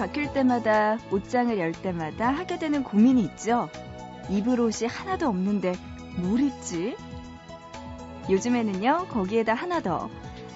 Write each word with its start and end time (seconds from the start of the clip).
바뀔 0.00 0.32
때마다 0.32 0.96
옷장을 1.10 1.58
열 1.58 1.72
때마다 1.72 2.30
하게 2.30 2.58
되는 2.58 2.82
고민이 2.82 3.22
있죠. 3.24 3.68
입을 4.30 4.58
옷이 4.58 4.88
하나도 4.88 5.28
없는데 5.28 5.74
뭘 6.16 6.40
입지? 6.40 6.96
요즘에는요, 8.30 9.08
거기에다 9.10 9.52
하나 9.52 9.82
더. 9.82 10.08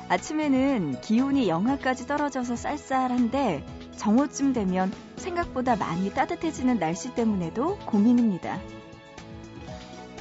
아침에는 0.08 1.02
기온이 1.02 1.46
영하까지 1.46 2.06
떨어져서 2.06 2.56
쌀쌀한데 2.56 3.66
정오쯤 3.98 4.54
되면 4.54 4.90
생각보다 5.16 5.76
많이 5.76 6.10
따뜻해지는 6.10 6.78
날씨 6.78 7.14
때문에도 7.14 7.76
고민입니다. 7.80 8.58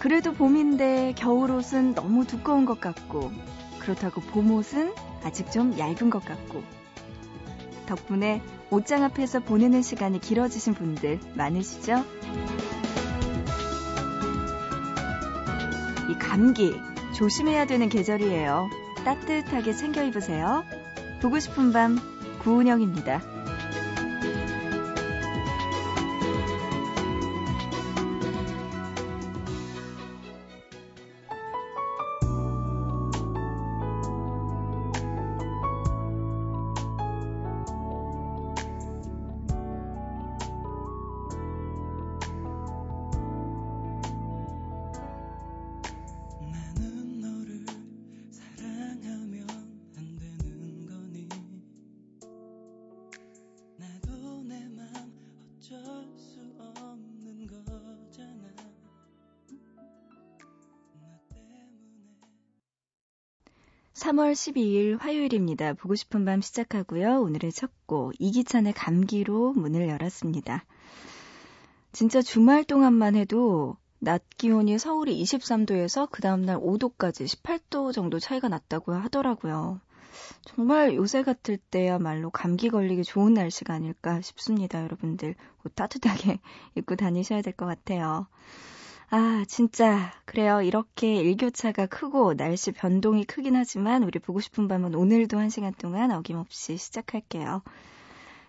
그래도 0.02 0.34
봄인데 0.34 1.14
겨울 1.16 1.52
옷은 1.52 1.95
너무 1.95 2.28
두꺼운 2.28 2.66
것 2.66 2.81
같고 2.81 3.31
그렇다고 3.80 4.20
봄 4.20 4.52
옷은 4.52 4.94
아직 5.23 5.50
좀 5.50 5.80
얇은 5.80 6.09
것 6.09 6.26
같고 6.26 6.83
덕분에 7.86 8.42
옷장 8.70 9.04
앞에서 9.04 9.40
보내는 9.40 9.82
시간이 9.82 10.20
길어지신 10.20 10.73
분들 10.73 11.20
많으시죠? 11.36 12.03
이 16.09 16.14
감기 16.20 16.73
조심해야 17.16 17.66
되는 17.66 17.89
계절이에요. 17.89 18.70
따뜻하게 19.06 19.73
챙겨 19.73 20.04
입으세요. 20.04 20.64
보고 21.22 21.39
싶은 21.39 21.72
밤 21.72 22.00
구은영입니다. 22.44 23.33
3월 64.04 64.34
12일 64.34 65.00
화요일입니다. 65.00 65.72
보고 65.76 65.96
싶은 65.96 66.26
밤 66.26 66.42
시작하고요. 66.42 67.22
오늘의 67.22 67.54
첫 67.54 67.72
곡, 67.86 68.12
이기찬의 68.20 68.73
감기로 68.73 69.54
문을 69.54 69.88
열었습니다. 69.88 70.66
진짜 71.94 72.22
주말 72.22 72.66
동안만 72.66 73.16
해도 73.16 73.78
낮 74.00 74.22
기온이 74.38 74.78
서울이 74.78 75.23
23도에서 75.23 76.10
그 76.11 76.22
다음날 76.22 76.58
5도까지 76.58 77.26
18도 77.26 77.94
정도 77.94 78.20
차이가 78.20 78.50
났다고 78.50 78.92
하더라고요. 78.92 79.80
정말 80.44 80.95
요새 80.95 81.23
같을 81.23 81.56
때야말로 81.56 82.30
감기 82.30 82.70
걸리기 82.70 83.06
좋은 83.06 83.33
날씨가 83.33 83.73
아닐까 83.73 84.20
싶습니다, 84.20 84.83
여러분들. 84.83 85.36
옷 85.64 85.76
따뜻하게 85.76 86.42
입고 86.76 86.98
다니셔야 86.98 87.42
될 87.42 87.54
것 87.54 87.67
같아요. 87.67 88.27
아, 89.16 89.46
진짜. 89.48 90.12
그래요. 90.26 90.64
이렇게 90.64 91.18
일교차가 91.18 91.86
크고 91.86 92.34
날씨 92.34 92.72
변동이 92.72 93.26
크긴 93.26 93.56
하지만 93.56 94.02
우리 94.02 94.18
보고 94.18 94.40
싶은 94.40 94.68
밤은 94.68 94.96
오늘도 94.96 95.38
한 95.38 95.52
시간 95.52 95.72
동안 95.76 96.10
어김없이 96.10 96.78
시작할게요. 96.78 97.62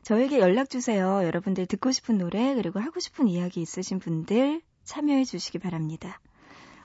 저에게 0.04 0.38
연락주세요. 0.38 1.22
여러분들 1.22 1.66
듣고 1.66 1.92
싶은 1.92 2.16
노래, 2.16 2.54
그리고 2.54 2.80
하고 2.80 2.98
싶은 2.98 3.28
이야기 3.28 3.60
있으신 3.60 3.98
분들 3.98 4.62
참여해 4.84 5.24
주시기 5.24 5.58
바랍니다. 5.58 6.18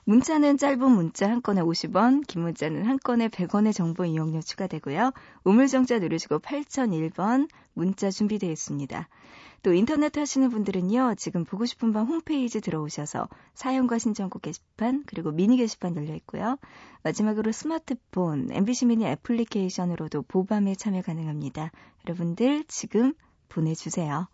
문자는 0.04 0.58
짧은 0.58 0.78
문자 0.78 1.30
한 1.30 1.40
건에 1.40 1.62
50원, 1.62 2.26
긴 2.26 2.42
문자는 2.42 2.84
한 2.84 2.98
건에 2.98 3.28
100원의 3.28 3.74
정보 3.74 4.04
이용료 4.04 4.42
추가되고요. 4.42 5.12
우물정자 5.44 6.00
누르시고 6.00 6.40
8001번 6.40 7.48
문자 7.72 8.10
준비되어 8.10 8.50
있습니다. 8.50 9.08
또 9.62 9.72
인터넷 9.74 10.16
하시는 10.16 10.48
분들은요, 10.50 11.14
지금 11.16 11.44
보고 11.44 11.66
싶은 11.66 11.92
밤 11.92 12.06
홈페이지 12.06 12.60
들어오셔서 12.60 13.28
사연과 13.54 13.98
신청곡 13.98 14.42
게시판, 14.42 15.04
그리고 15.06 15.30
미니 15.32 15.56
게시판 15.56 15.96
열려 15.96 16.14
있고요. 16.16 16.56
마지막으로 17.02 17.52
스마트폰, 17.52 18.50
MBC 18.50 18.86
미니 18.86 19.06
애플리케이션으로도 19.06 20.22
보밤에 20.22 20.74
참여 20.74 21.02
가능합니다. 21.02 21.70
여러분들 22.06 22.64
지금 22.68 23.14
보내주세요. 23.48 24.28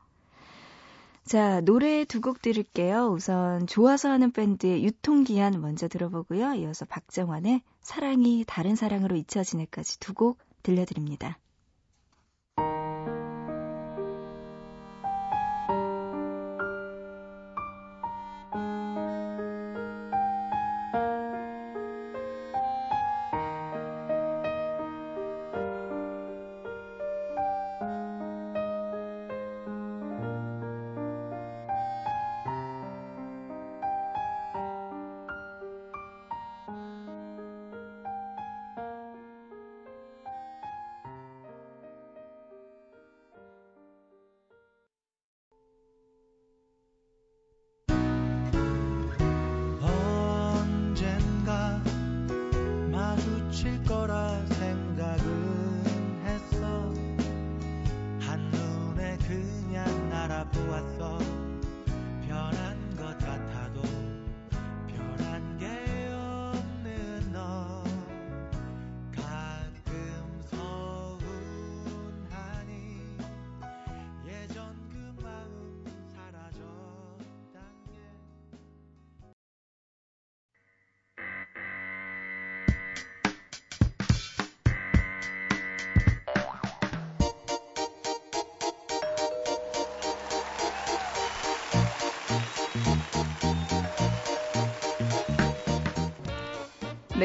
자, 1.25 1.61
노래 1.63 2.05
두 2.05 2.21
곡 2.21 2.41
들을게요. 2.41 3.09
우선 3.09 3.67
좋아서 3.67 4.09
하는 4.11 4.31
밴드의 4.31 4.85
유통기한 4.85 5.61
먼저 5.61 5.89
들어보고요. 5.89 6.55
이어서 6.55 6.85
박정환의 6.85 7.63
사랑이 7.83 8.45
다른 8.47 8.77
사랑으로 8.77 9.17
잊혀지네까지 9.17 9.99
두 9.99 10.15
곡 10.15 10.39
들려드립니다. 10.63 11.39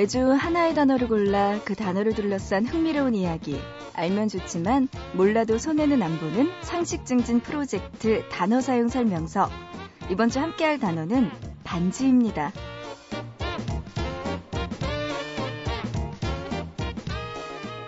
매주 0.02 0.32
하나의 0.32 0.74
단어를 0.74 1.08
골라 1.08 1.60
그 1.64 1.76
단어를 1.76 2.16
둘러싼 2.16 2.66
흥미로운 2.66 3.14
이야기. 3.14 3.62
알면 3.94 4.30
좋지만 4.30 4.88
몰라도 5.14 5.60
손해는 5.60 6.02
안 6.02 6.18
보는 6.18 6.50
상식 6.64 7.06
증진 7.06 7.40
프로젝트 7.40 8.28
단어 8.30 8.62
사용 8.62 8.88
설명서. 8.88 9.48
이번 10.10 10.30
주 10.30 10.40
함께 10.40 10.66
할 10.66 10.80
단어는 10.80 11.30
반지입니다. 11.64 12.52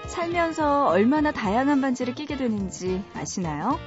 살면서 0.06 0.90
얼마나 0.90 1.32
다양한 1.32 1.82
반지를 1.82 2.14
끼게 2.14 2.38
되는지 2.38 3.04
아시나요? 3.16 3.80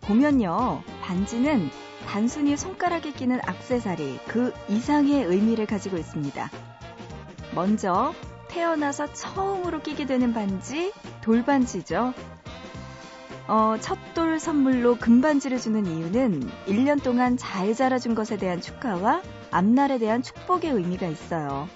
보면요, 0.00 0.82
반지는 1.02 1.68
단순히 2.06 2.56
손가락에 2.56 3.12
끼는 3.12 3.38
악세사리 3.44 4.20
그 4.28 4.50
이상의 4.70 5.24
의미를 5.24 5.66
가지고 5.66 5.98
있습니다. 5.98 6.69
먼저 7.54 8.14
태어나서 8.48 9.12
처음으로 9.12 9.80
끼게 9.80 10.06
되는 10.06 10.32
반지, 10.32 10.92
돌반지죠. 11.22 12.14
어, 13.48 13.76
첫돌 13.80 14.38
선물로 14.38 14.96
금반지를 14.96 15.58
주는 15.58 15.84
이유는 15.84 16.48
1년 16.66 17.02
동안 17.02 17.36
잘 17.36 17.74
자라준 17.74 18.14
것에 18.14 18.36
대한 18.36 18.60
축하와 18.60 19.22
앞날에 19.50 19.98
대한 19.98 20.22
축복의 20.22 20.70
의미가 20.70 21.06
있어요. 21.06 21.68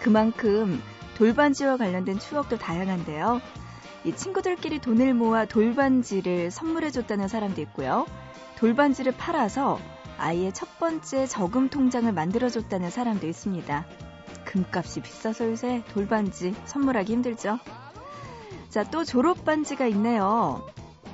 그만큼 0.00 0.82
돌반지와 1.16 1.78
관련된 1.78 2.18
추억도 2.18 2.58
다양한데요. 2.58 3.40
이 4.04 4.14
친구들끼리 4.14 4.78
돈을 4.78 5.14
모아 5.14 5.46
돌반지를 5.46 6.50
선물해줬다는 6.50 7.26
사람도 7.26 7.60
있고요. 7.62 8.06
돌반지를 8.56 9.12
팔아서 9.12 9.78
아이의 10.18 10.52
첫 10.52 10.78
번째 10.78 11.26
저금 11.26 11.68
통장을 11.68 12.10
만들어줬다는 12.12 12.90
사람도 12.90 13.26
있습니다. 13.26 13.84
금값이 14.46 15.00
비싸서 15.00 15.50
요새 15.50 15.82
돌반지 15.92 16.54
선물하기 16.64 17.12
힘들죠. 17.12 17.58
자, 18.70 18.84
또 18.84 19.04
졸업반지가 19.04 19.86
있네요. 19.88 20.66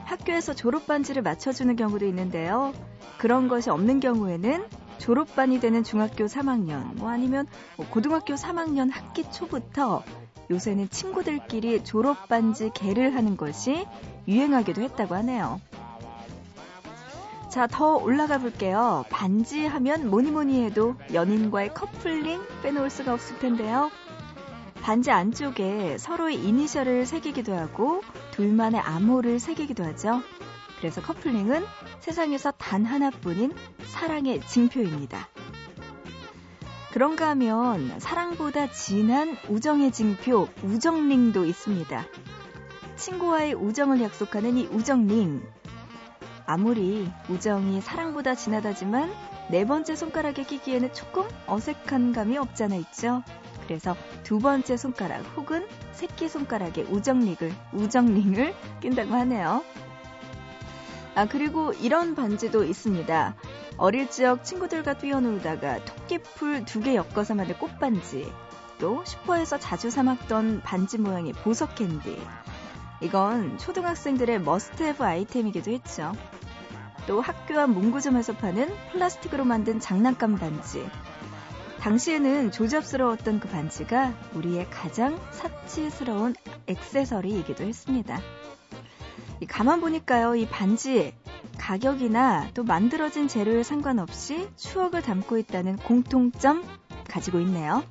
학교에서 0.05 0.55
졸업반지를 0.55 1.23
맞춰주는 1.23 1.75
경우도 1.75 2.07
있는데요. 2.07 2.73
그런 3.19 3.49
것이 3.49 3.71
없는 3.71 4.01
경우에는 4.01 4.67
졸업반이 4.99 5.59
되는 5.59 5.83
중학교 5.83 6.27
3학년, 6.27 6.95
뭐 6.97 7.11
아니면 7.11 7.47
뭐 7.77 7.87
고등학교 7.89 8.35
3학년 8.35 8.93
학기 8.93 9.29
초부터 9.31 10.05
요새는 10.51 10.91
친구들끼리 10.91 11.83
졸업반지 11.83 12.71
개를 12.75 13.15
하는 13.17 13.37
것이 13.37 13.87
유행하기도 14.29 14.83
했다고 14.83 15.15
하네요. 15.17 15.61
자, 17.53 17.67
더 17.67 17.97
올라가 17.97 18.39
볼게요. 18.39 19.05
반지 19.11 19.67
하면 19.67 20.09
뭐니 20.09 20.31
뭐니 20.31 20.65
해도 20.65 20.97
연인과의 21.13 21.75
커플링 21.75 22.41
빼놓을 22.63 22.89
수가 22.89 23.13
없을 23.13 23.39
텐데요. 23.41 23.91
반지 24.81 25.11
안쪽에 25.11 25.99
서로의 25.99 26.37
이니셜을 26.37 27.05
새기기도 27.05 27.55
하고 27.55 28.01
둘만의 28.31 28.81
암호를 28.81 29.39
새기기도 29.39 29.85
하죠. 29.85 30.23
그래서 30.79 31.03
커플링은 31.03 31.63
세상에서 32.01 32.53
단 32.53 32.87
하나뿐인 32.87 33.53
사랑의 33.85 34.41
징표입니다. 34.47 35.29
그런가 36.91 37.29
하면 37.29 38.01
사랑보다 38.01 38.71
진한 38.71 39.37
우정의 39.51 39.93
징표, 39.93 40.49
우정링도 40.63 41.45
있습니다. 41.45 42.07
친구와의 42.97 43.53
우정을 43.53 44.01
약속하는 44.01 44.57
이 44.57 44.65
우정링. 44.69 45.43
아무리 46.53 47.11
우정이 47.31 47.81
사랑보다 47.81 48.35
진하다지만 48.35 49.11
네 49.49 49.65
번째 49.65 49.97
손가락에 49.97 50.43
끼기에는 50.43 50.93
조금 50.93 51.27
어색한 51.47 52.13
감이 52.13 52.37
없잖아 52.37 52.75
있죠. 52.75 53.23
그래서 53.65 53.97
두 54.23 54.39
번째 54.39 54.77
손가락 54.77 55.25
혹은 55.35 55.67
새끼 55.93 56.29
손가락에 56.29 56.83
우정링을 56.83 57.55
우정링을 57.73 58.55
낀다고 58.81 59.15
하네요. 59.15 59.65
아 61.15 61.25
그리고 61.27 61.73
이런 61.73 62.15
반지도 62.15 62.65
있습니다. 62.65 63.35
어릴 63.79 64.11
적 64.11 64.45
친구들과 64.45 64.99
뛰어놀다가 64.99 65.83
토끼풀 65.87 66.67
두 66.67 66.81
개 66.81 66.97
엮어서 66.97 67.35
만든 67.35 67.57
꽃반지, 67.57 68.31
또 68.79 69.03
슈퍼에서 69.07 69.59
자주 69.59 69.89
사 69.89 70.03
먹던 70.03 70.61
반지 70.61 70.99
모양의 70.99 71.33
보석 71.33 71.77
캔디. 71.77 72.21
이건 73.01 73.59
초등학생들의 73.59 74.43
must-have 74.43 75.03
아이템이기도 75.03 75.73
했죠. 75.73 76.13
또 77.07 77.21
학교 77.21 77.59
앞 77.59 77.71
문구점에서 77.71 78.35
파는 78.35 78.73
플라스틱으로 78.93 79.45
만든 79.45 79.81
장난감 79.81 80.37
반지. 80.37 80.89
당시에는 81.81 82.53
조잡스러웠던 82.53 83.41
그 83.41 83.49
반지가 83.49 84.15
우리의 84.35 84.71
가장 84.71 85.19
사치스러운 85.33 86.35
액세서리이기도 86.67 87.65
했습니다. 87.65 88.21
가만 89.49 89.81
보니까요, 89.81 90.37
이 90.37 90.47
반지 90.47 91.13
가격이나 91.59 92.51
또 92.55 92.63
만들어진 92.63 93.27
재료에 93.27 93.65
상관없이 93.65 94.49
추억을 94.57 95.03
담고 95.03 95.39
있다는 95.39 95.77
공통점 95.77 96.65
가지고 97.09 97.41
있네요. 97.41 97.83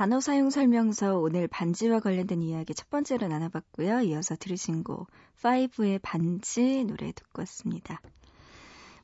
단어 0.00 0.18
사용 0.18 0.48
설명서 0.48 1.18
오늘 1.18 1.46
반지와 1.46 2.00
관련된 2.00 2.40
이야기 2.40 2.72
첫 2.72 2.88
번째로 2.88 3.28
나눠봤고요. 3.28 4.00
이어서 4.00 4.34
들으신 4.34 4.82
곡 4.82 5.08
5의 5.42 6.00
반지 6.00 6.84
노래 6.84 7.12
듣고 7.12 7.42
왔습니다. 7.42 8.00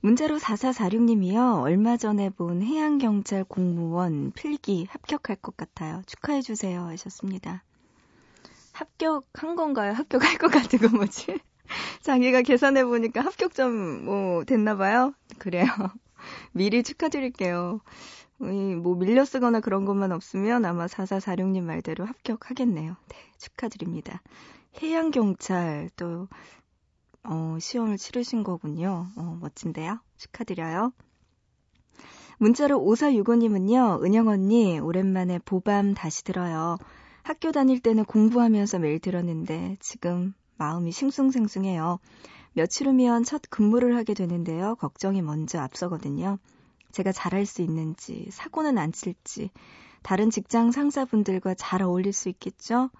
문자로 0.00 0.38
4446님이요. 0.38 1.60
얼마 1.60 1.98
전에 1.98 2.30
본 2.30 2.62
해양경찰 2.62 3.44
공무원 3.44 4.32
필기 4.32 4.86
합격할 4.88 5.36
것 5.36 5.54
같아요. 5.58 6.00
축하해주세요 6.06 6.86
하셨습니다. 6.86 7.62
합격한 8.72 9.54
건가요? 9.54 9.92
합격할 9.92 10.38
것 10.38 10.50
같은 10.50 10.78
거 10.78 10.88
뭐지? 10.88 11.40
자기가 12.00 12.40
계산해보니까 12.40 13.20
합격점 13.20 14.06
뭐 14.06 14.44
됐나봐요. 14.44 15.12
그래요. 15.36 15.66
미리 16.52 16.82
축하드릴게요. 16.82 17.82
뭐 18.38 18.94
밀려 18.96 19.24
쓰거나 19.24 19.60
그런 19.60 19.84
것만 19.84 20.12
없으면 20.12 20.64
아마 20.64 20.86
4446님 20.86 21.62
말대로 21.62 22.04
합격하겠네요. 22.04 22.96
네, 23.08 23.16
축하드립니다. 23.38 24.22
해양경찰 24.82 25.90
또 25.96 26.28
어, 27.22 27.56
시험을 27.58 27.96
치르신 27.96 28.44
거군요. 28.44 29.06
어, 29.16 29.38
멋진데요. 29.40 29.98
축하드려요. 30.16 30.92
문자로 32.38 32.78
5465님은요, 32.78 34.04
은영 34.04 34.28
언니, 34.28 34.78
오랜만에 34.78 35.38
보밤 35.38 35.94
다시 35.94 36.22
들어요. 36.22 36.76
학교 37.22 37.50
다닐 37.50 37.80
때는 37.80 38.04
공부하면서 38.04 38.78
매일 38.78 39.00
들었는데, 39.00 39.76
지금 39.80 40.34
마음이 40.58 40.92
싱숭생숭해요. 40.92 41.98
며칠 42.52 42.88
후면 42.88 43.24
첫 43.24 43.42
근무를 43.48 43.96
하게 43.96 44.14
되는데요. 44.14 44.76
걱정이 44.76 45.22
먼저 45.22 45.58
앞서거든요. 45.60 46.38
제가 46.96 47.12
잘할 47.12 47.46
수 47.46 47.62
있는지, 47.62 48.28
사고는 48.32 48.78
안 48.78 48.92
칠지, 48.92 49.50
다른 50.02 50.30
직장 50.30 50.72
상사분들과 50.72 51.54
잘 51.54 51.82
어울릴 51.82 52.12
수 52.14 52.28
있겠죠? 52.30 52.90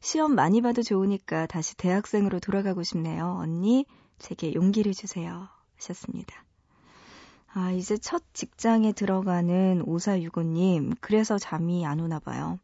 시험 0.00 0.34
많이 0.34 0.62
봐도 0.62 0.82
좋으니까 0.82 1.46
다시 1.46 1.76
대학생으로 1.76 2.40
돌아가고 2.40 2.82
싶네요. 2.82 3.36
언니, 3.38 3.84
제게 4.18 4.54
용기를 4.54 4.94
주세요. 4.94 5.48
하셨습니다. 5.76 6.44
아, 7.54 7.70
이제 7.72 7.98
첫 7.98 8.22
직장에 8.32 8.92
들어가는 8.92 9.82
5465님, 9.84 10.96
그래서 11.00 11.38
잠이 11.38 11.84
안 11.86 12.00
오나 12.00 12.18
봐요. 12.20 12.58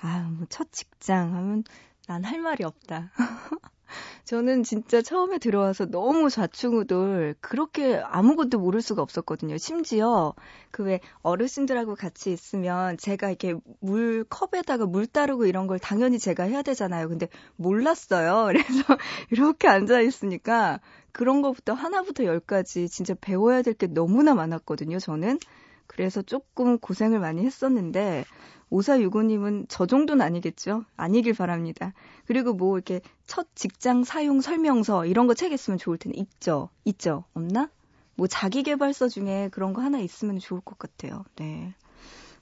아, 0.00 0.28
뭐 0.30 0.46
첫 0.50 0.72
직장 0.72 1.34
하면 1.34 1.64
난 2.08 2.24
할 2.24 2.40
말이 2.40 2.64
없다. 2.64 3.10
저는 4.24 4.62
진짜 4.62 5.02
처음에 5.02 5.38
들어와서 5.38 5.86
너무 5.86 6.30
좌충우돌 6.30 7.34
그렇게 7.40 7.96
아무것도 8.04 8.58
모를 8.58 8.82
수가 8.82 9.02
없었거든요. 9.02 9.56
심지어 9.58 10.34
그 10.70 10.82
왜 10.84 11.00
어르신들하고 11.22 11.94
같이 11.94 12.32
있으면 12.32 12.96
제가 12.96 13.28
이렇게 13.28 13.54
물 13.80 14.24
컵에다가 14.24 14.86
물 14.86 15.06
따르고 15.06 15.46
이런 15.46 15.66
걸 15.66 15.78
당연히 15.78 16.18
제가 16.18 16.44
해야 16.44 16.62
되잖아요. 16.62 17.08
근데 17.08 17.28
몰랐어요. 17.56 18.46
그래서 18.52 18.98
이렇게 19.30 19.68
앉아 19.68 20.00
있으니까 20.00 20.80
그런 21.12 21.42
것부터 21.42 21.72
하나부터 21.74 22.24
열까지 22.24 22.88
진짜 22.88 23.14
배워야 23.20 23.62
될 23.62 23.74
게 23.74 23.86
너무나 23.86 24.34
많았거든요. 24.34 24.98
저는 24.98 25.38
그래서 25.86 26.22
조금 26.22 26.78
고생을 26.78 27.18
많이 27.20 27.44
했었는데 27.44 28.24
5465님은 28.70 29.66
저 29.68 29.86
정도는 29.86 30.24
아니겠죠? 30.24 30.84
아니길 30.96 31.34
바랍니다. 31.34 31.92
그리고 32.26 32.52
뭐 32.52 32.76
이렇게 32.76 33.00
첫 33.26 33.48
직장 33.54 34.04
사용 34.04 34.40
설명서 34.40 35.06
이런 35.06 35.26
거 35.26 35.34
책 35.34 35.52
있으면 35.52 35.78
좋을 35.78 35.98
텐데 35.98 36.18
있죠? 36.20 36.68
있죠? 36.84 37.24
없나? 37.34 37.68
뭐 38.14 38.26
자기개발서 38.26 39.08
중에 39.08 39.48
그런 39.50 39.72
거 39.72 39.82
하나 39.82 39.98
있으면 39.98 40.38
좋을 40.38 40.60
것 40.60 40.78
같아요. 40.78 41.24
네. 41.36 41.74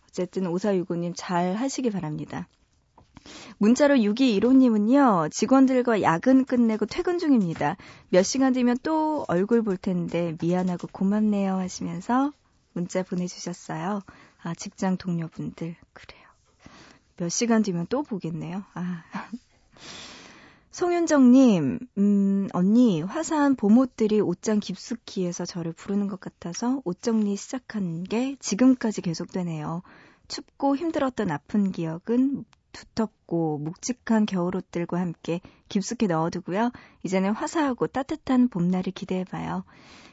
어쨌든 0.08 0.44
5465님 0.44 1.12
잘 1.16 1.54
하시기 1.54 1.90
바랍니다. 1.90 2.48
문자로 3.58 3.96
6215님은요, 3.96 5.30
직원들과 5.30 6.02
야근 6.02 6.44
끝내고 6.44 6.86
퇴근 6.86 7.18
중입니다. 7.18 7.76
몇 8.08 8.22
시간 8.22 8.52
뒤면 8.52 8.78
또 8.82 9.24
얼굴 9.28 9.62
볼 9.62 9.76
텐데 9.76 10.34
미안하고 10.40 10.88
고맙네요 10.90 11.54
하시면서 11.56 12.32
문자 12.72 13.02
보내주셨어요. 13.02 14.00
아, 14.42 14.54
직장 14.54 14.96
동료분들. 14.96 15.76
그래요. 15.92 16.22
몇 17.16 17.28
시간 17.28 17.62
뒤면 17.62 17.86
또 17.88 18.02
보겠네요. 18.02 18.64
아. 18.74 19.04
송윤정님, 20.70 21.80
음, 21.98 22.48
언니, 22.52 23.02
화사한 23.02 23.56
봄옷들이 23.56 24.20
옷장 24.20 24.60
깊숙이에서 24.60 25.44
저를 25.44 25.72
부르는 25.72 26.06
것 26.06 26.20
같아서 26.20 26.80
옷 26.84 27.02
정리 27.02 27.34
시작한 27.34 28.04
게 28.04 28.36
지금까지 28.38 29.02
계속되네요. 29.02 29.82
춥고 30.28 30.76
힘들었던 30.76 31.32
아픈 31.32 31.72
기억은 31.72 32.44
두텁고 32.72 33.58
묵직한 33.58 34.26
겨울옷들과 34.26 34.98
함께 35.00 35.40
깊숙이 35.68 36.06
넣어두고요. 36.06 36.70
이제는 37.02 37.32
화사하고 37.32 37.86
따뜻한 37.88 38.48
봄날을 38.48 38.92
기대해봐요. 38.92 39.64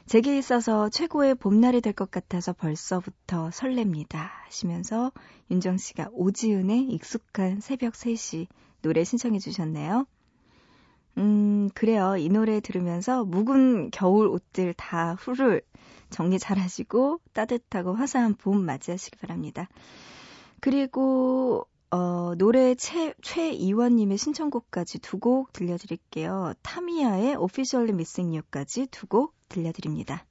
제게 0.06 0.38
있어서 0.38 0.88
최고의 0.88 1.34
봄날이 1.34 1.80
될 1.80 1.92
것 1.92 2.10
같아서 2.10 2.52
벌써부터 2.52 3.50
설렙니다. 3.50 4.16
하시면서 4.44 5.12
윤정 5.50 5.78
씨가 5.78 6.08
오지은의 6.12 6.84
익숙한 6.90 7.60
새벽 7.60 7.94
3시 7.94 8.46
노래 8.82 9.02
신청해 9.04 9.38
주셨네요. 9.38 10.06
음, 11.18 11.70
그래요. 11.74 12.16
이 12.18 12.28
노래 12.28 12.60
들으면서 12.60 13.24
묵은 13.24 13.90
겨울 13.90 14.28
옷들 14.28 14.74
다 14.74 15.14
후를 15.18 15.62
정리 16.10 16.38
잘 16.38 16.58
하시고 16.58 17.20
따뜻하고 17.32 17.94
화사한 17.94 18.34
봄 18.34 18.64
맞이하시기 18.64 19.16
바랍니다. 19.18 19.68
그리고 20.60 21.66
어, 21.90 22.34
노래 22.36 22.74
최, 22.74 23.14
최이원님의 23.22 24.18
신청곡까지 24.18 24.98
두 25.00 25.18
곡 25.18 25.52
들려드릴게요. 25.52 26.54
타미야의 26.62 27.36
Officially 27.36 27.92
Missing 27.92 28.36
You까지 28.36 28.86
두 28.88 29.06
곡 29.06 29.34
들려드립니다. 29.48 30.26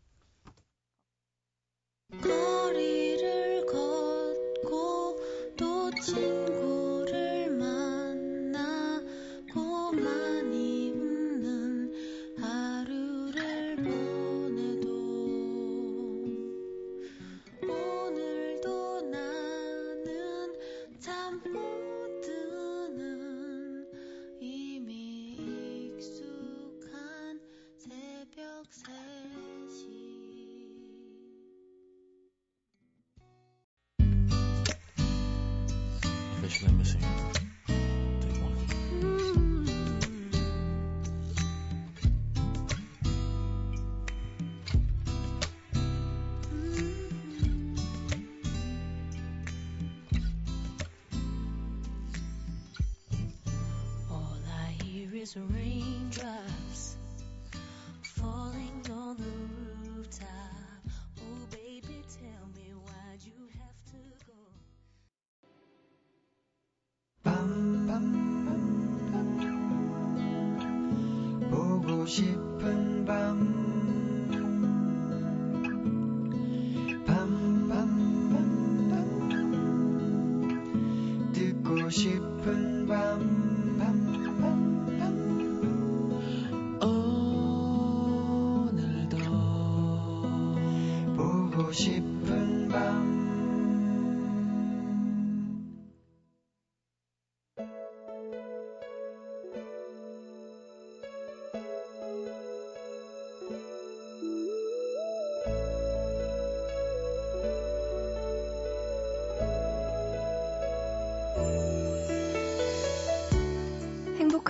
as 55.26 55.36
raindrops. 55.38 56.98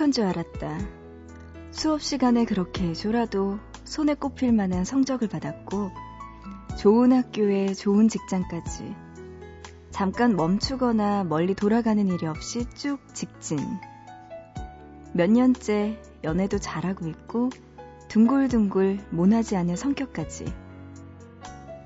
행복한 0.06 0.12
줄 0.12 0.24
알았다. 0.24 0.78
수업 1.72 2.00
시간에 2.00 2.44
그렇게 2.44 2.92
졸아도 2.92 3.58
손에 3.84 4.14
꼽힐 4.14 4.52
만한 4.52 4.84
성적을 4.84 5.28
받았고, 5.28 5.90
좋은 6.78 7.12
학교에 7.12 7.74
좋은 7.74 8.08
직장까지. 8.08 8.94
잠깐 9.90 10.36
멈추거나 10.36 11.24
멀리 11.24 11.54
돌아가는 11.54 12.06
일이 12.06 12.26
없이 12.26 12.66
쭉 12.76 12.98
직진. 13.14 13.58
몇 15.12 15.28
년째 15.28 16.00
연애도 16.22 16.58
잘하고 16.58 17.08
있고, 17.08 17.50
둥글둥글 18.08 19.06
모나지 19.10 19.56
않은 19.56 19.74
성격까지. 19.74 20.44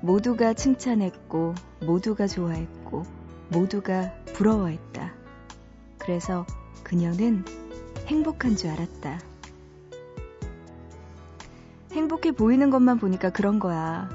모두가 0.01 0.53
칭찬했고, 0.53 1.55
모두가 1.85 2.27
좋아했고, 2.27 3.03
모두가 3.49 4.13
부러워했다. 4.33 5.11
그래서 5.97 6.45
그녀는 6.83 7.45
행복한 8.11 8.57
줄 8.57 8.71
알았다. 8.71 9.21
행복해 11.93 12.33
보이는 12.33 12.69
것만 12.69 12.99
보니까 12.99 13.29
그런 13.29 13.57
거야. 13.57 14.09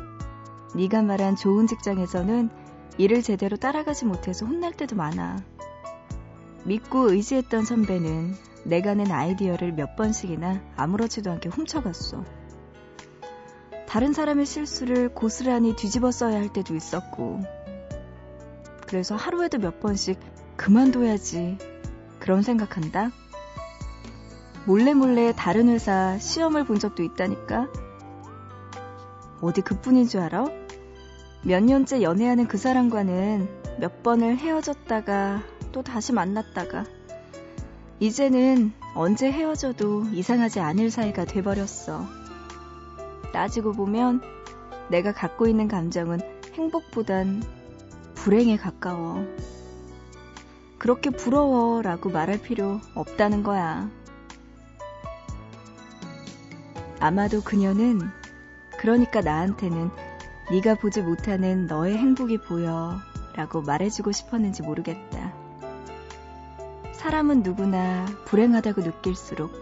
네가 0.75 1.01
말한 1.01 1.37
좋은 1.37 1.67
직장에서는 1.67 2.51
일을 2.99 3.23
제대로 3.23 3.57
따라가지 3.57 4.05
못해서 4.05 4.45
혼날 4.45 4.75
때도 4.75 4.97
많아. 4.97 5.43
믿고 6.65 7.11
의지했던 7.11 7.65
선배는 7.65 8.35
내가 8.65 8.93
낸 8.93 9.11
아이디어를 9.11 9.73
몇 9.73 9.97
번씩이나 9.97 10.61
아무렇지도 10.77 11.31
않게 11.31 11.49
훔쳐갔어. 11.49 12.23
다른 13.89 14.13
사람의 14.13 14.45
실수를 14.45 15.09
고스란히 15.09 15.75
뒤집어 15.75 16.11
써야 16.11 16.37
할 16.37 16.53
때도 16.53 16.77
있었고. 16.77 17.41
그래서 18.87 19.17
하루에도 19.17 19.57
몇 19.57 19.81
번씩 19.81 20.21
그만둬야지. 20.59 21.57
그런 22.19 22.43
생각한다. 22.43 23.11
몰래 24.67 24.95
몰래 24.95 25.33
다른 25.33 25.69
회사 25.69 26.19
시험을 26.19 26.65
본 26.65 26.81
적도 26.81 27.05
있다니까. 27.05 27.69
어디 29.41 29.61
그뿐인 29.61 30.09
줄 30.09 30.23
알아? 30.23 30.47
몇 31.45 31.63
년째 31.63 32.03
연애하는 32.03 32.49
그 32.49 32.59
사람과는 32.59 33.49
몇 33.79 34.03
번을 34.03 34.39
헤어졌다가 34.39 35.43
또 35.71 35.85
다시 35.85 36.13
만났다가 36.13 36.85
이제는 38.01 38.73
언제 38.97 39.31
헤어져도 39.31 40.07
이상하지 40.13 40.59
않을 40.59 40.91
사이가 40.91 41.27
돼버렸어. 41.27 42.05
따지고 43.33 43.73
보면 43.73 44.21
내가 44.89 45.13
갖고 45.13 45.47
있는 45.47 45.69
감정은 45.69 46.19
행복보단 46.55 47.45
불행에 48.17 48.57
가까워. 48.57 49.25
그렇게 50.79 51.11
부러워라고 51.11 52.11
말할 52.11 52.43
필요 52.43 52.81
없다는 52.95 53.45
거야. 53.45 53.89
아마도 57.01 57.43
그녀는 57.43 58.01
그러니까 58.79 59.21
나한테는 59.21 59.91
네가 60.51 60.77
보지 60.77 61.03
못하는 61.03 61.67
너의 61.67 61.97
행복이 61.97 62.39
보여 62.39 62.99
라고 63.35 63.63
말해주고 63.63 64.13
싶었는지 64.13 64.63
모르겠다. 64.63 65.35
사람은 66.93 67.43
누구나 67.43 68.07
불행하다고 68.25 68.83
느낄수록 68.83 69.53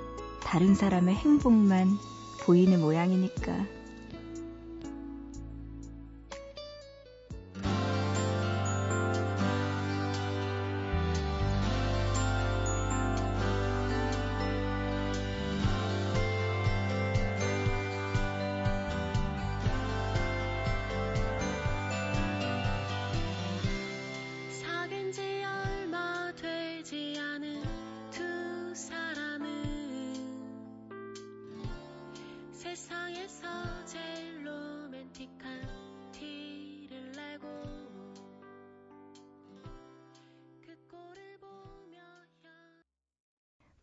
다른 0.42 0.74
사람의 0.74 1.14
행복만 1.14 1.88
보이는 2.44 2.80
모양이니까. 2.80 3.73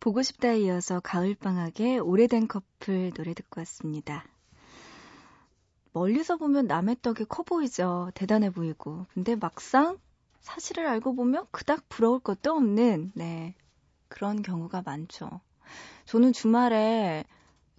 보고 0.02 0.20
싶다에 0.20 0.62
이어서 0.62 0.98
가을방학의 0.98 2.00
오래된 2.00 2.48
커플 2.48 3.12
노래 3.12 3.34
듣고 3.34 3.60
왔습니다. 3.60 4.24
멀리서 5.92 6.38
보면 6.38 6.66
남의 6.66 6.96
떡이 7.02 7.26
커 7.26 7.44
보이죠. 7.44 8.10
대단해 8.16 8.50
보이고. 8.50 9.06
근데 9.14 9.36
막상 9.36 9.98
사실을 10.40 10.88
알고 10.88 11.14
보면 11.14 11.46
그닥 11.52 11.88
부러울 11.88 12.18
것도 12.18 12.52
없는, 12.52 13.12
네. 13.14 13.54
그런 14.08 14.42
경우가 14.42 14.82
많죠. 14.84 15.40
저는 16.06 16.32
주말에 16.32 17.22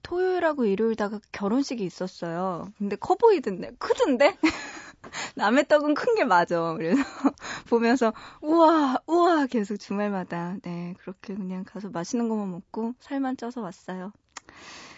토요일하고 0.03 0.63
일요일다가 0.63 1.19
결혼식이 1.33 1.83
있었어요. 1.83 2.71
근데 2.77 2.95
커 2.95 3.15
보이던데, 3.15 3.71
크던데? 3.79 4.37
남의 5.35 5.67
떡은 5.67 5.93
큰 5.95 6.15
게 6.15 6.25
맞아. 6.25 6.73
그래서 6.75 7.01
보면서 7.69 8.13
우와 8.41 8.99
우와 9.07 9.47
계속 9.47 9.77
주말마다 9.77 10.57
네 10.63 10.93
그렇게 10.99 11.33
그냥 11.35 11.63
가서 11.63 11.89
맛있는 11.89 12.29
것만 12.29 12.51
먹고 12.51 12.93
살만 12.99 13.37
쪄서 13.37 13.61
왔어요. 13.61 14.11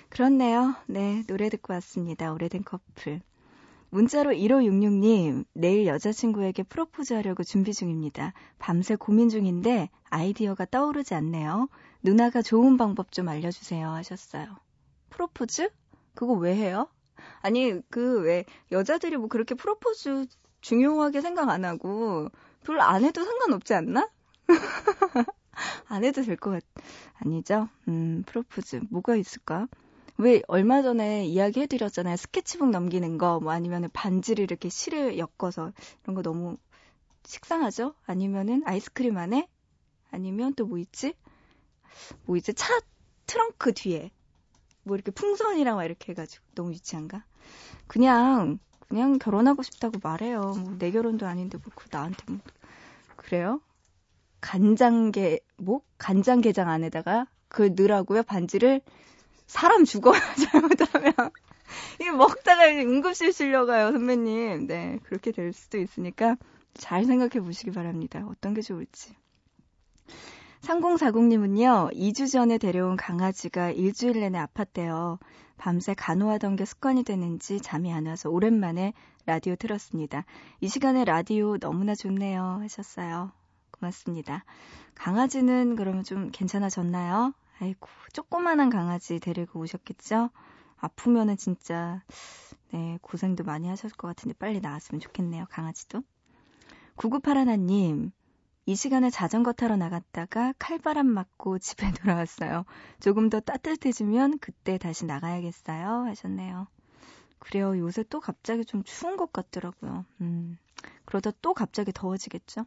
그렇네요. 0.09 0.75
네 0.87 1.23
노래 1.27 1.49
듣고 1.49 1.73
왔습니다. 1.73 2.31
오래된 2.33 2.63
커플. 2.63 3.21
문자로 3.91 4.31
1566님, 4.31 5.45
내일 5.53 5.85
여자친구에게 5.87 6.63
프로포즈 6.63 7.13
하려고 7.13 7.43
준비 7.43 7.73
중입니다. 7.73 8.33
밤새 8.59 8.95
고민 8.97 9.29
중인데 9.29 9.89
아이디어가 10.09 10.65
떠오르지 10.65 11.13
않네요. 11.15 11.69
누나가 12.03 12.41
좋은 12.41 12.75
방법 12.77 13.11
좀 13.13 13.29
알려주세요 13.29 13.87
하셨어요. 13.89 14.57
프로포즈? 15.11 15.69
그거 16.13 16.33
왜 16.33 16.55
해요? 16.55 16.89
아니, 17.41 17.81
그, 17.89 18.21
왜, 18.21 18.45
여자들이 18.71 19.17
뭐 19.17 19.27
그렇게 19.27 19.55
프로포즈 19.55 20.25
중요하게 20.61 21.21
생각 21.21 21.49
안 21.49 21.65
하고, 21.65 22.29
별로 22.63 22.81
안 22.81 23.03
해도 23.03 23.23
상관없지 23.23 23.73
않나? 23.73 24.09
안 25.87 26.03
해도 26.03 26.21
될 26.23 26.37
것 26.37 26.51
같, 26.51 26.63
아니죠? 27.15 27.69
음, 27.87 28.23
프로포즈. 28.25 28.81
뭐가 28.89 29.15
있을까? 29.15 29.67
왜 30.17 30.41
얼마 30.47 30.81
전에 30.81 31.25
이야기 31.25 31.61
해드렸잖아요. 31.61 32.15
스케치북 32.17 32.69
넘기는 32.69 33.17
거, 33.17 33.39
뭐 33.39 33.51
아니면 33.51 33.89
반지를 33.93 34.43
이렇게 34.43 34.69
실에 34.69 35.17
엮어서 35.17 35.71
이런 36.03 36.15
거 36.15 36.21
너무 36.21 36.57
식상하죠? 37.25 37.95
아니면은 38.05 38.63
아이스크림 38.65 39.17
안에? 39.17 39.47
아니면 40.11 40.53
또 40.55 40.65
뭐 40.65 40.77
있지? 40.77 41.13
뭐 42.25 42.37
이제 42.37 42.53
차 42.53 42.79
트렁크 43.25 43.73
뒤에 43.73 44.11
뭐 44.85 44.95
이렇게 44.95 45.11
풍선이랑 45.11 45.75
막 45.77 45.85
이렇게 45.85 46.13
해가지고 46.13 46.45
너무 46.55 46.71
유치한가? 46.73 47.25
그냥 47.87 48.59
그냥 48.89 49.17
결혼하고 49.19 49.63
싶다고 49.63 49.99
말해요. 50.03 50.41
뭐 50.41 50.77
내 50.79 50.91
결혼도 50.91 51.27
아닌데 51.27 51.57
뭐그 51.57 51.89
나한테 51.91 52.23
뭐 52.29 52.39
그래요? 53.17 53.61
간장게 54.41 55.39
뭐 55.57 55.81
간장게장 55.97 56.69
안에다가 56.69 57.27
그 57.47 57.73
넣으라고요 57.75 58.23
반지를 58.23 58.81
사람 59.47 59.85
죽어요 59.85 60.19
잘못하면 60.51 61.13
이게 61.99 62.11
먹다가 62.11 62.67
응급실 62.69 63.33
실려가요 63.33 63.91
선배님. 63.91 64.67
네 64.67 64.99
그렇게 65.03 65.31
될 65.31 65.53
수도 65.53 65.77
있으니까 65.79 66.37
잘 66.75 67.05
생각해 67.05 67.43
보시기 67.43 67.71
바랍니다. 67.71 68.25
어떤 68.29 68.53
게 68.53 68.61
좋을지. 68.61 69.15
3040님은요, 70.65 71.93
2주 71.93 72.31
전에 72.31 72.57
데려온 72.57 72.95
강아지가 72.95 73.69
일주일 73.69 74.19
내내 74.19 74.39
아팠대요. 74.39 75.19
밤새 75.57 75.93
간호하던 75.93 76.55
게 76.55 76.65
습관이 76.65 77.03
되는지 77.03 77.61
잠이 77.61 77.93
안 77.93 78.07
와서 78.07 78.31
오랜만에 78.31 78.93
라디오 79.27 79.55
틀었습니다. 79.55 80.25
이 80.61 80.67
시간에 80.67 81.05
라디오 81.05 81.59
너무나 81.59 81.93
좋네요. 81.93 82.41
하셨어요. 82.61 83.31
고맙습니다. 83.69 84.43
강아지는 84.95 85.75
그러면 85.75 86.03
좀 86.03 86.31
괜찮아졌나요? 86.31 87.35
아이고, 87.59 87.87
조그만한 88.13 88.71
강아지 88.71 89.19
데리고 89.19 89.59
오셨겠죠? 89.59 90.31
아프면은 90.77 91.37
진짜, 91.37 92.01
네, 92.71 92.97
고생도 93.03 93.43
많이 93.43 93.67
하셨을 93.67 93.95
것 93.97 94.07
같은데 94.07 94.33
빨리 94.33 94.61
나왔으면 94.61 94.99
좋겠네요, 94.99 95.45
강아지도. 95.51 96.01
9981님, 96.97 98.11
이 98.67 98.75
시간에 98.75 99.09
자전거 99.11 99.53
타러 99.53 99.77
나갔다가 99.77 100.53
칼바람 100.57 101.05
맞고 101.05 101.59
집에 101.59 101.91
돌아왔어요. 102.01 102.65
조금 102.99 103.29
더 103.29 103.39
따뜻해지면 103.39 104.39
그때 104.39 104.77
다시 104.77 105.05
나가야겠어요. 105.05 106.05
하셨네요. 106.05 106.67
그래요. 107.37 107.77
요새 107.77 108.03
또 108.09 108.19
갑자기 108.19 108.65
좀 108.65 108.83
추운 108.83 109.17
것 109.17 109.31
같더라고요. 109.31 110.05
음, 110.21 110.57
그러다 111.05 111.31
또 111.41 111.53
갑자기 111.53 111.91
더워지겠죠? 111.93 112.65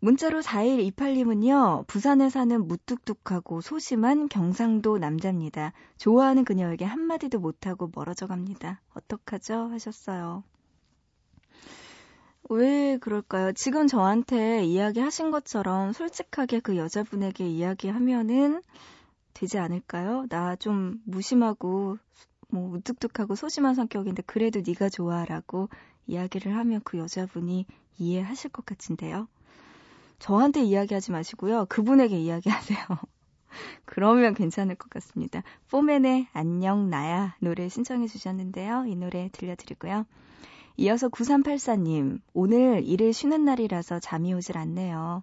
문자로 0.00 0.40
4128님은요, 0.40 1.86
부산에 1.86 2.28
사는 2.30 2.66
무뚝뚝하고 2.66 3.60
소심한 3.60 4.28
경상도 4.28 4.98
남자입니다. 4.98 5.72
좋아하는 5.96 6.44
그녀에게 6.44 6.84
한마디도 6.84 7.40
못하고 7.40 7.90
멀어져 7.94 8.26
갑니다. 8.26 8.80
어떡하죠? 8.94 9.68
하셨어요. 9.70 10.44
왜 12.48 12.96
그럴까요? 12.98 13.52
지금 13.52 13.86
저한테 13.86 14.64
이야기하신 14.64 15.30
것처럼 15.30 15.92
솔직하게 15.92 16.60
그 16.60 16.76
여자분에게 16.76 17.46
이야기하면은 17.48 18.62
되지 19.34 19.58
않을까요? 19.58 20.26
나 20.28 20.56
좀 20.56 21.00
무심하고 21.04 21.98
뭐 22.48 22.68
무뚝뚝하고 22.68 23.34
소심한 23.34 23.74
성격인데 23.74 24.22
그래도 24.26 24.62
네가 24.66 24.88
좋아라고 24.88 25.68
이야기를 26.06 26.56
하면 26.56 26.80
그 26.84 26.98
여자분이 26.98 27.66
이해하실 27.98 28.50
것 28.50 28.64
같은데요. 28.64 29.28
저한테 30.18 30.62
이야기하지 30.62 31.12
마시고요. 31.12 31.66
그분에게 31.68 32.18
이야기하세요. 32.18 32.78
그러면 33.84 34.34
괜찮을 34.34 34.76
것 34.76 34.88
같습니다. 34.90 35.42
포맨의 35.70 36.28
안녕 36.32 36.88
나야 36.90 37.36
노래 37.40 37.68
신청해 37.68 38.06
주셨는데요. 38.06 38.86
이 38.86 38.94
노래 38.96 39.28
들려드리고요. 39.32 40.06
이어서 40.78 41.08
9384님, 41.08 42.20
오늘 42.34 42.84
일을 42.84 43.12
쉬는 43.12 43.44
날이라서 43.44 43.98
잠이 44.00 44.34
오질 44.34 44.58
않네요. 44.58 45.22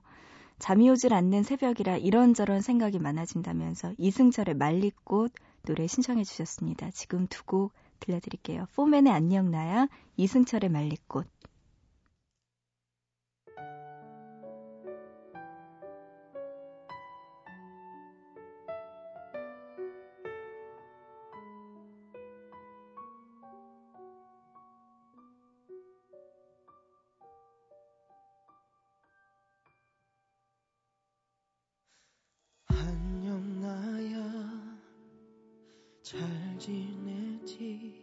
잠이 0.60 0.90
오질 0.90 1.14
않는 1.14 1.44
새벽이라 1.44 1.98
이런저런 1.98 2.62
생각이 2.62 3.00
많아진다면서 3.00 3.94
이승철의 3.98 4.56
말리꽃 4.56 5.32
노래 5.64 5.88
신청해 5.88 6.24
주셨습니다. 6.24 6.90
지금 6.92 7.28
두 7.28 7.44
곡 7.46 7.74
들려드릴게요. 8.00 8.68
포맨의 8.76 9.14
안녕 9.14 9.52
나야, 9.52 9.88
이승철의 10.18 10.70
말리꽃. 10.70 11.28
잘 36.14 36.60
지내지 36.60 38.03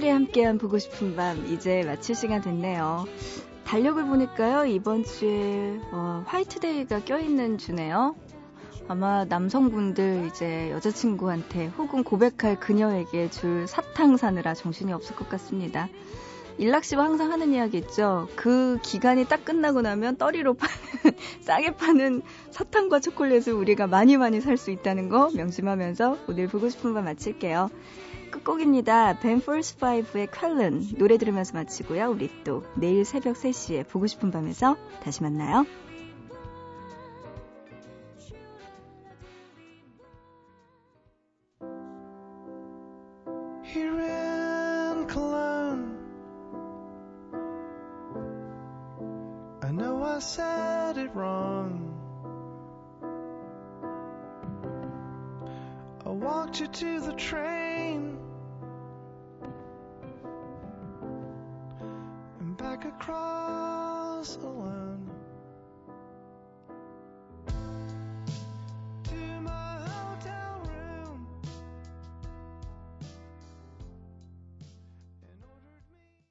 화요일에 0.00 0.10
함께한 0.10 0.58
보고 0.58 0.78
싶은 0.78 1.14
밤 1.14 1.46
이제 1.52 1.82
마칠 1.84 2.14
시간 2.14 2.40
됐네요. 2.40 3.04
달력을 3.64 4.02
보니까요 4.04 4.64
이번 4.64 5.04
주에 5.04 5.78
어, 5.92 6.24
화이트데이가 6.26 7.04
껴있는 7.04 7.58
주네요. 7.58 8.16
아마 8.88 9.24
남성분들 9.26 10.26
이제 10.26 10.70
여자친구한테 10.70 11.66
혹은 11.78 12.02
고백할 12.02 12.58
그녀에게 12.58 13.30
줄 13.30 13.66
사탕 13.68 14.16
사느라 14.16 14.54
정신이 14.54 14.92
없을 14.92 15.14
것 15.14 15.28
같습니다. 15.28 15.88
일락 16.58 16.84
씨와 16.84 17.04
항상 17.04 17.30
하는 17.30 17.52
이야기 17.52 17.78
있죠. 17.78 18.28
그 18.36 18.78
기간이 18.82 19.26
딱 19.26 19.44
끝나고 19.44 19.82
나면 19.82 20.16
떠리로 20.16 20.54
파는, 20.54 21.16
싸게 21.40 21.76
파는 21.76 22.22
사탕과 22.50 23.00
초콜릿을 23.00 23.52
우리가 23.52 23.86
많이 23.86 24.16
많이 24.16 24.40
살 24.40 24.56
수 24.56 24.70
있다는 24.70 25.08
거 25.08 25.30
명심하면서 25.34 26.18
오늘 26.28 26.48
보고 26.48 26.68
싶은 26.68 26.94
밤 26.94 27.04
마칠게요. 27.04 27.70
끝곡입니다. 28.30 29.18
벤폴스 29.18 29.76
5의 29.76 30.28
컬른 30.30 30.82
노래 30.98 31.18
들으면서 31.18 31.54
마치고요. 31.54 32.10
우리 32.10 32.30
또 32.44 32.64
내일 32.76 33.04
새벽 33.04 33.36
3시에 33.36 33.88
보고 33.88 34.06
싶은 34.06 34.30
밤에서 34.30 34.76
다시 35.02 35.22
만나요. 35.22 35.66